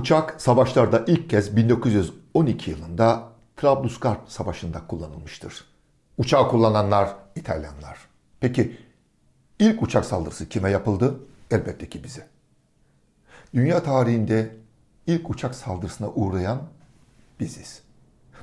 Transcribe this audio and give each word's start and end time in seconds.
uçak 0.00 0.40
savaşlarda 0.40 1.04
ilk 1.06 1.30
kez 1.30 1.56
1912 1.56 2.70
yılında 2.70 3.28
Trablusgarp 3.56 4.20
Savaşı'nda 4.28 4.86
kullanılmıştır. 4.86 5.64
Uçağı 6.18 6.48
kullananlar 6.48 7.08
İtalyanlar. 7.36 7.98
Peki 8.40 8.76
ilk 9.58 9.82
uçak 9.82 10.04
saldırısı 10.04 10.48
kime 10.48 10.70
yapıldı? 10.70 11.20
Elbette 11.50 11.88
ki 11.88 12.04
bize. 12.04 12.26
Dünya 13.54 13.82
tarihinde 13.82 14.56
ilk 15.06 15.30
uçak 15.30 15.54
saldırısına 15.54 16.08
uğrayan 16.08 16.62
biziz. 17.40 17.82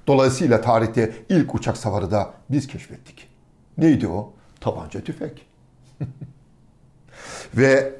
Dolayısıyla 0.08 0.61
tarihte 0.61 1.13
ilk 1.30 1.55
uçak 1.55 1.77
savarı 1.77 2.11
da 2.11 2.33
biz 2.49 2.67
keşfettik. 2.67 3.30
Neydi 3.77 4.08
o? 4.08 4.33
Tabanca 4.59 5.02
tüfek. 5.02 5.47
Ve 7.58 7.95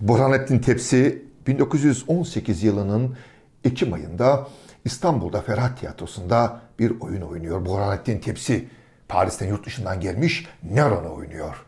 Burhanettin 0.00 0.58
Tepsi 0.58 1.33
1918 1.46 2.62
yılının 2.62 3.16
Ekim 3.64 3.92
ayında 3.92 4.48
İstanbul'da 4.84 5.40
Ferhat 5.40 5.80
Tiyatrosu'nda 5.80 6.60
bir 6.78 7.00
oyun 7.00 7.22
oynuyor. 7.22 7.66
Burhanettin 7.66 8.18
Tepsi 8.18 8.68
Paris'ten 9.08 9.48
yurt 9.48 9.66
dışından 9.66 10.00
gelmiş 10.00 10.46
Neron'u 10.62 11.14
oynuyor. 11.14 11.64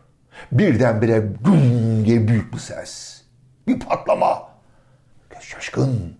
Birdenbire 0.51 1.27
güm 1.45 2.05
diye 2.05 2.27
büyük 2.27 2.53
bir 2.53 2.59
ses. 2.59 3.21
Bir 3.67 3.79
patlama. 3.79 4.47
Şaşkın. 5.39 6.17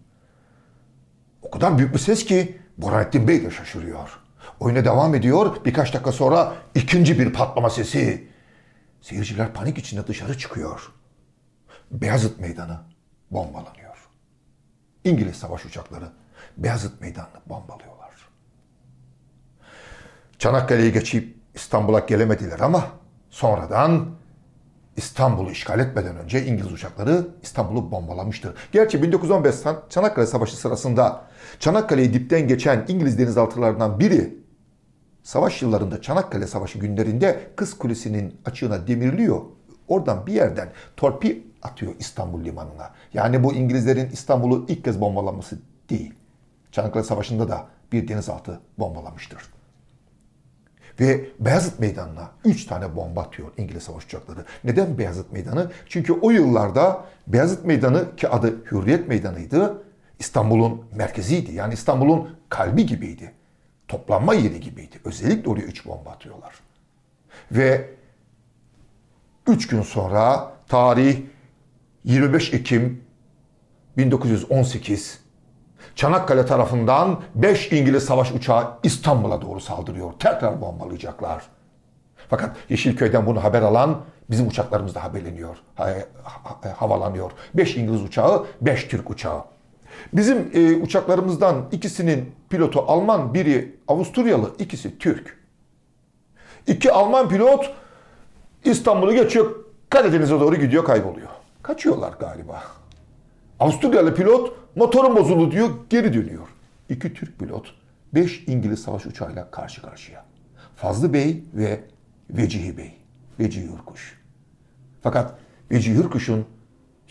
O 1.42 1.52
kadar 1.52 1.78
büyük 1.78 1.94
bir 1.94 2.00
ses 2.00 2.26
ki 2.26 2.58
Burhanettin 2.78 3.28
Bey 3.28 3.44
de 3.44 3.52
şaşırıyor. 3.52 4.20
Oyuna 4.60 4.86
devam 4.86 5.16
ediyor. 5.16 5.56
Birkaç 5.66 5.94
dakika 5.94 6.12
sonra 6.12 6.54
ikinci 6.76 7.20
bir 7.20 7.34
patlama 7.34 7.70
sesi. 7.70 8.28
Seyirciler 9.02 9.54
panik 9.54 9.78
içinde 9.78 10.08
dışarı 10.08 10.38
çıkıyor. 10.38 10.92
Beyazıt 11.92 12.40
Meydanı 12.40 12.80
bombalanıyor. 13.32 14.10
İngiliz 15.04 15.36
savaş 15.36 15.66
uçakları 15.66 16.12
Beyazıt 16.58 17.02
Meydanı'nı 17.02 17.42
bombalıyorlar. 17.50 18.12
Çanakkale'yi 20.40 20.94
geçip 20.94 21.38
İstanbul'a 21.56 22.00
gelemediler 22.00 22.60
ama 22.60 22.88
sonradan 23.30 24.10
İstanbul'u 24.98 25.52
işgal 25.52 25.80
etmeden 25.80 26.18
önce 26.18 26.46
İngiliz 26.46 26.72
uçakları 26.72 27.28
İstanbul'u 27.42 27.92
bombalamıştır. 27.92 28.54
Gerçi 28.72 29.04
1915 29.04 29.56
Çanakkale 29.90 30.28
Savaşı 30.28 30.58
sırasında 30.58 31.22
Çanakkale'yi 31.60 32.14
dipten 32.14 32.48
geçen 32.48 32.86
İngiliz 32.88 33.20
denizaltılarından 33.20 34.00
biri 34.00 34.38
savaş 35.24 35.62
yıllarında 35.62 36.02
Çanakkale 36.02 36.48
Savaşı 36.48 36.80
günlerinde 36.80 37.52
Kız 37.56 37.78
Kulesi'nin 37.78 38.42
açığına 38.46 38.88
demirliyor. 38.88 39.42
Oradan 39.88 40.28
bir 40.28 40.34
yerden 40.34 40.70
torpi 40.98 41.48
atıyor 41.64 41.94
İstanbul 42.00 42.46
limanına. 42.46 42.92
Yani 43.14 43.44
bu 43.44 43.54
İngilizlerin 43.54 44.10
İstanbul'u 44.10 44.66
ilk 44.68 44.84
kez 44.84 45.02
bombalaması 45.02 45.60
değil. 45.90 46.14
Çanakkale 46.72 47.04
Savaşı'nda 47.04 47.50
da 47.50 47.66
bir 47.92 48.08
denizaltı 48.08 48.60
bombalamıştır. 48.78 49.42
Ve 51.00 51.26
Beyazıt 51.40 51.80
Meydanı'na 51.80 52.32
3 52.46 52.66
tane 52.66 52.96
bomba 52.96 53.22
atıyor 53.22 53.52
İngiliz 53.58 53.84
savaş 53.84 54.06
uçakları. 54.06 54.46
Neden 54.64 54.98
Beyazıt 54.98 55.32
Meydanı? 55.32 55.72
Çünkü 55.90 56.14
o 56.14 56.32
yıllarda 56.32 57.06
Beyazıt 57.28 57.66
Meydanı 57.66 58.16
ki 58.16 58.30
adı 58.30 58.66
Hürriyet 58.72 59.08
Meydanı'ydı. 59.08 59.84
İstanbul'un 60.20 60.82
merkeziydi. 60.96 61.54
Yani 61.54 61.74
İstanbul'un 61.74 62.30
kalbi 62.50 62.86
gibiydi. 62.86 63.34
Toplanma 63.88 64.34
yeri 64.34 64.60
gibiydi. 64.60 65.00
Özellikle 65.06 65.50
oraya 65.50 65.62
3 65.62 65.86
bomba 65.86 66.10
atıyorlar. 66.10 66.56
Ve 67.52 67.90
3 69.48 69.68
gün 69.68 69.82
sonra 69.82 70.52
tarih 70.68 71.18
25 72.04 72.54
Ekim 72.54 73.04
1918 73.98 75.28
Çanakkale 75.96 76.46
tarafından 76.46 77.22
5 77.36 77.72
İngiliz 77.72 78.06
savaş 78.06 78.32
uçağı 78.32 78.68
İstanbul'a 78.84 79.42
doğru 79.42 79.60
saldırıyor. 79.60 80.14
Tekrar 80.20 80.62
bombalayacaklar. 80.62 81.44
Fakat 82.30 82.56
Yeşilköy'den 82.70 83.26
bunu 83.26 83.44
haber 83.44 83.62
alan 83.62 84.02
bizim 84.30 84.48
uçaklarımız 84.48 84.96
da 84.96 85.04
haberleniyor, 85.04 85.58
havalanıyor. 86.76 87.32
5 87.54 87.76
İngiliz 87.76 88.04
uçağı, 88.04 88.46
5 88.62 88.88
Türk 88.88 89.10
uçağı. 89.10 89.44
Bizim 90.14 90.52
e, 90.54 90.76
uçaklarımızdan 90.76 91.66
ikisinin 91.72 92.36
pilotu 92.50 92.84
Alman, 92.88 93.34
biri 93.34 93.76
Avusturyalı, 93.88 94.52
ikisi 94.60 94.98
Türk. 94.98 95.38
İki 96.68 96.92
Alman 96.92 97.30
pilot 97.30 97.74
İstanbul'u 98.72 99.14
geçiyor, 99.14 99.56
Karadeniz'e 99.90 100.40
doğru 100.40 100.56
gidiyor, 100.56 100.86
kayboluyor. 100.86 101.30
Kaçıyorlar 101.64 102.14
galiba. 102.20 102.64
Avusturyalı 103.60 104.16
pilot 104.16 104.54
motorum 104.76 105.16
bozuldu 105.16 105.52
diyor 105.52 105.70
geri 105.90 106.14
dönüyor. 106.14 106.48
İki 106.90 107.14
Türk 107.14 107.40
pilot 107.40 107.76
beş 108.14 108.44
İngiliz 108.48 108.82
savaş 108.82 109.06
uçağıyla 109.06 109.52
karşı 109.52 109.82
karşıya. 109.82 110.26
Fazlı 110.76 111.14
Bey 111.14 111.44
ve 111.54 111.84
Vecihi 112.30 112.78
Bey. 112.78 112.98
Vecihi 113.40 113.70
Hürkuş. 113.72 114.22
Fakat 115.02 115.36
Vecihi 115.72 115.96
Hürkuş'un 115.96 116.46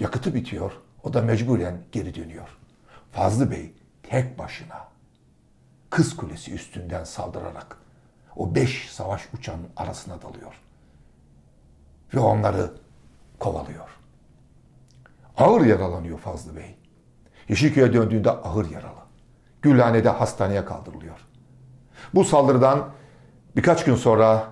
yakıtı 0.01 0.35
bitiyor. 0.35 0.73
O 1.03 1.13
da 1.13 1.23
mecburen 1.23 1.79
geri 1.93 2.15
dönüyor. 2.15 2.49
Fazlı 3.13 3.51
Bey 3.51 3.73
tek 4.03 4.39
başına 4.39 4.87
Kız 5.91 6.17
Kulesi 6.17 6.55
üstünden 6.55 7.05
saldırarak 7.05 7.77
o 8.37 8.55
beş 8.55 8.91
savaş 8.91 9.23
uçağının 9.39 9.69
arasına 9.77 10.23
dalıyor. 10.23 10.55
Ve 12.15 12.19
onları 12.21 12.71
kovalıyor. 13.39 13.89
Ağır 15.37 15.67
yaralanıyor 15.67 16.19
Fazlı 16.19 16.57
Bey. 16.57 16.77
Yeşilköy'e 17.49 17.93
döndüğünde 17.93 18.31
ağır 18.31 18.71
yaralı. 18.71 19.07
Gülhane'de 19.63 20.09
hastaneye 20.09 20.65
kaldırılıyor. 20.65 21.17
Bu 22.15 22.25
saldırıdan 22.25 22.89
birkaç 23.57 23.85
gün 23.85 23.95
sonra 23.95 24.45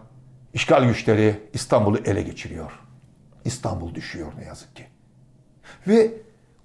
işgal 0.54 0.84
güçleri 0.84 1.40
İstanbul'u 1.52 1.98
ele 1.98 2.22
geçiriyor. 2.22 2.80
İstanbul 3.44 3.94
düşüyor 3.94 4.32
ne 4.38 4.44
yazık 4.44 4.76
ki. 4.76 4.86
Ve 5.88 6.12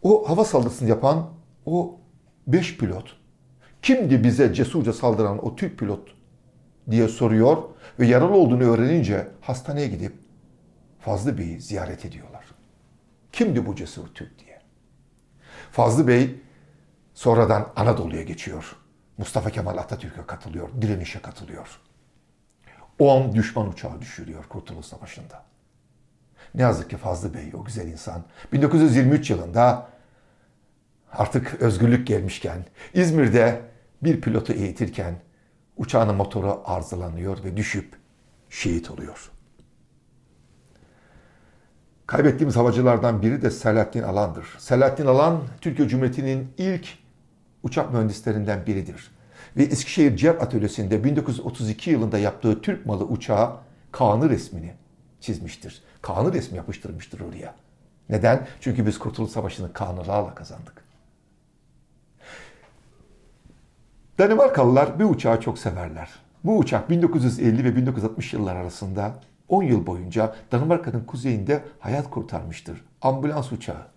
o 0.01 0.29
hava 0.29 0.45
saldırısını 0.45 0.89
yapan 0.89 1.29
o 1.65 1.97
beş 2.47 2.77
pilot 2.77 3.19
kimdi 3.81 4.23
bize 4.23 4.53
cesurca 4.53 4.93
saldıran 4.93 5.45
o 5.45 5.55
Türk 5.55 5.79
pilot 5.79 6.15
diye 6.91 7.07
soruyor 7.07 7.57
ve 7.99 8.07
yaralı 8.07 8.33
olduğunu 8.33 8.63
öğrenince 8.63 9.27
hastaneye 9.41 9.87
gidip 9.87 10.13
Fazlı 10.99 11.37
Bey'i 11.37 11.61
ziyaret 11.61 12.05
ediyorlar. 12.05 12.45
Kimdi 13.31 13.65
bu 13.65 13.75
cesur 13.75 14.07
Türk 14.07 14.39
diye. 14.39 14.59
Fazlı 15.71 16.07
Bey 16.07 16.35
sonradan 17.13 17.71
Anadolu'ya 17.75 18.23
geçiyor. 18.23 18.75
Mustafa 19.17 19.49
Kemal 19.49 19.77
Atatürk'e 19.77 20.25
katılıyor, 20.27 20.69
direnişe 20.81 21.19
katılıyor. 21.19 21.79
10 22.99 23.35
düşman 23.35 23.67
uçağı 23.69 24.01
düşürüyor 24.01 24.43
Kurtuluş 24.49 24.85
Savaşı'nda. 24.85 25.43
Ne 26.55 26.61
yazık 26.61 26.89
ki 26.89 26.97
Fazlı 26.97 27.33
Bey 27.33 27.51
o 27.53 27.63
güzel 27.63 27.87
insan 27.87 28.23
1923 28.53 29.29
yılında 29.29 29.89
artık 31.11 31.53
özgürlük 31.61 32.07
gelmişken 32.07 32.65
İzmir'de 32.93 33.61
bir 34.03 34.21
pilotu 34.21 34.53
eğitirken 34.53 35.15
uçağının 35.77 36.15
motoru 36.15 36.61
arızalanıyor 36.65 37.43
ve 37.43 37.57
düşüp 37.57 37.95
şehit 38.49 38.91
oluyor. 38.91 39.31
Kaybettiğimiz 42.09 42.55
havacılardan 42.55 43.21
biri 43.21 43.41
de 43.41 43.51
Selahattin 43.51 44.03
Alan'dır. 44.03 44.45
Selahattin 44.57 45.05
Alan, 45.05 45.41
Türkiye 45.61 45.87
Cumhuriyeti'nin 45.87 46.47
ilk 46.57 46.87
uçak 47.63 47.93
mühendislerinden 47.93 48.65
biridir. 48.65 49.11
Ve 49.57 49.63
Eskişehir 49.63 50.17
Cep 50.17 50.41
Atölyesi'nde 50.41 51.03
1932 51.03 51.89
yılında 51.89 52.17
yaptığı 52.17 52.61
Türk 52.61 52.85
malı 52.85 53.03
uçağa 53.03 53.57
Kaan'ı 53.91 54.29
resmini 54.29 54.73
çizmiştir. 55.19 55.83
Kaan'ı 56.01 56.33
resmi 56.33 56.57
yapıştırmıştır 56.57 57.19
oraya. 57.19 57.55
Neden? 58.09 58.47
Çünkü 58.61 58.85
biz 58.85 58.99
Kurtuluş 58.99 59.31
Savaşı'nı 59.31 59.73
Kanlılarla 59.73 60.35
kazandık. 60.35 60.83
Danimarkalılar 64.19 64.99
bir 64.99 65.05
uçağı 65.05 65.41
çok 65.41 65.59
severler. 65.59 66.09
Bu 66.43 66.57
uçak 66.57 66.89
1950 66.89 67.63
ve 67.63 67.75
1960 67.75 68.33
yıllar 68.33 68.55
arasında 68.55 69.13
10 69.49 69.63
yıl 69.63 69.85
boyunca 69.85 70.35
Danimarka'nın 70.51 71.03
kuzeyinde 71.03 71.63
hayat 71.79 72.09
kurtarmıştır. 72.09 72.85
Ambulans 73.01 73.51
uçağı. 73.51 73.87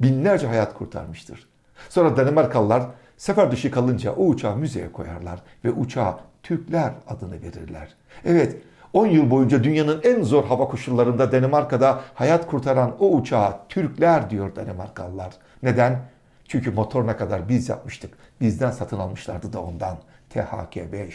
Binlerce 0.00 0.46
hayat 0.46 0.74
kurtarmıştır. 0.74 1.48
Sonra 1.88 2.16
Danimarkalılar 2.16 2.82
sefer 3.16 3.50
dışı 3.50 3.70
kalınca 3.70 4.12
o 4.12 4.26
uçağı 4.26 4.56
müzeye 4.56 4.92
koyarlar 4.92 5.42
ve 5.64 5.70
uçağa 5.70 6.20
Türkler 6.42 6.92
adını 7.06 7.42
verirler. 7.42 7.94
Evet 8.24 8.56
10 8.92 9.06
yıl 9.06 9.30
boyunca 9.30 9.64
dünyanın 9.64 10.00
en 10.04 10.22
zor 10.22 10.44
hava 10.44 10.68
koşullarında 10.68 11.32
Danimarka'da 11.32 12.00
hayat 12.14 12.46
kurtaran 12.46 12.96
o 13.00 13.10
uçağa 13.10 13.60
Türkler 13.68 14.30
diyor 14.30 14.56
Danimarkalılar. 14.56 15.32
Neden? 15.62 16.02
Çünkü 16.48 16.70
motor 16.70 17.06
ne 17.06 17.16
kadar 17.16 17.48
biz 17.48 17.68
yapmıştık. 17.68 18.14
Bizden 18.40 18.70
satın 18.70 18.98
almışlardı 18.98 19.52
da 19.52 19.62
ondan. 19.62 19.98
THK-5. 20.34 21.10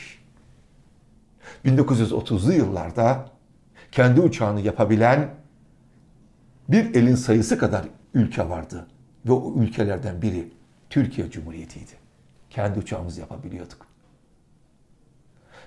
1930'lu 1.66 2.54
yıllarda 2.54 3.26
kendi 3.92 4.22
uçağını 4.22 4.62
yapabilen 4.62 5.30
bir 6.70 6.96
elin 6.96 7.16
sayısı 7.16 7.58
kadar 7.58 7.86
ülke 8.14 8.50
vardı. 8.50 8.88
Ve 9.26 9.32
o 9.32 9.54
ülkelerden 9.58 10.22
biri 10.22 10.48
Türkiye 10.90 11.32
Cumhuriyeti'ydi. 11.32 11.92
Kendi 12.50 12.80
uçağımızı 12.80 13.20
yapabiliyorduk. 13.20 13.88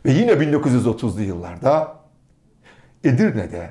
Ve 0.04 0.10
yine 0.10 0.32
1930'lu 0.32 1.22
yıllarda 1.22 1.96
Edirne'de 3.04 3.70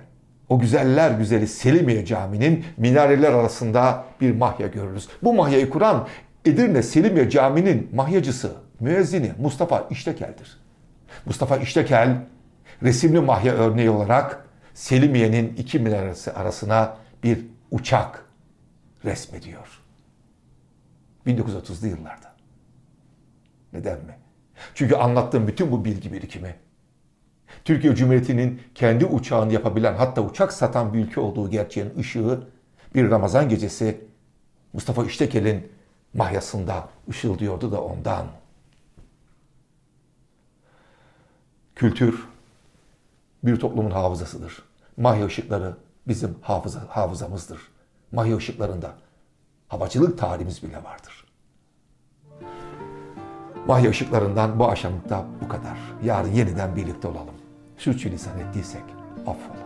o 0.49 0.59
güzeller 0.59 1.11
güzeli 1.11 1.47
Selimiye 1.47 2.05
Camii'nin 2.05 2.65
minareler 2.77 3.33
arasında 3.33 4.05
bir 4.21 4.35
mahya 4.35 4.67
görürüz. 4.67 5.07
Bu 5.23 5.33
mahyayı 5.33 5.69
kuran 5.69 6.07
Edirne 6.45 6.83
Selimiye 6.83 7.29
Camii'nin 7.29 7.89
mahyacısı, 7.95 8.51
müezzini 8.79 9.31
Mustafa 9.39 9.87
İştekel'dir. 9.89 10.57
Mustafa 11.25 11.57
İştekel 11.57 12.17
resimli 12.83 13.19
mahya 13.19 13.53
örneği 13.53 13.89
olarak 13.89 14.42
Selimiye'nin 14.73 15.55
iki 15.55 15.79
minaresi 15.79 16.31
arasına 16.31 16.97
bir 17.23 17.45
uçak 17.71 18.25
resmediyor. 19.05 19.81
1930'lu 21.27 21.87
yıllarda. 21.87 22.33
Neden 23.73 23.97
mi? 23.97 24.17
Çünkü 24.73 24.95
anlattığım 24.95 25.47
bütün 25.47 25.71
bu 25.71 25.85
bilgi 25.85 26.13
birikimi 26.13 26.55
Türkiye 27.65 27.95
Cumhuriyeti'nin 27.95 28.61
kendi 28.75 29.05
uçağını 29.05 29.53
yapabilen 29.53 29.93
hatta 29.93 30.21
uçak 30.21 30.53
satan 30.53 30.93
bir 30.93 30.99
ülke 30.99 31.19
olduğu 31.19 31.49
gerçeğin 31.49 31.93
ışığı 31.99 32.47
bir 32.95 33.11
Ramazan 33.11 33.49
gecesi 33.49 34.01
Mustafa 34.73 35.05
İştekel'in 35.05 35.71
mahyasında 36.13 36.89
ışıldıyordu 37.09 37.71
da 37.71 37.83
ondan. 37.83 38.27
Kültür 41.75 42.32
bir 43.43 43.59
toplumun 43.59 43.91
hafızasıdır. 43.91 44.63
Mahya 44.97 45.25
ışıkları 45.25 45.73
bizim 46.07 46.35
hafıza, 46.41 46.79
hafızamızdır. 46.89 47.59
Mahya 48.11 48.37
ışıklarında 48.37 48.91
havacılık 49.67 50.17
tarihimiz 50.17 50.63
bile 50.63 50.83
vardır. 50.83 51.25
Mahya 53.67 53.89
ışıklarından 53.89 54.59
bu 54.59 54.65
akşamlıkta 54.65 55.25
bu 55.41 55.47
kadar. 55.47 55.77
Yarın 56.03 56.31
yeniden 56.31 56.75
birlikte 56.75 57.07
olalım. 57.07 57.35
Sürçülisan 57.77 58.39
ettiysek 58.39 58.83
affola. 59.27 59.62